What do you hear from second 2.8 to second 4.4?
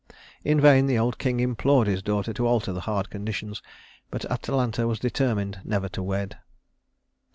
hard conditions, but